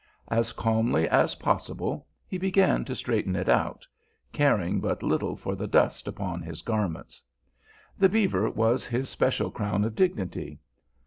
[0.29, 3.85] As calmly as possible he began to straighten it out,
[4.33, 7.21] caring but little for the dust upon his garments.
[7.99, 10.57] The beaver was his special crown of dignity.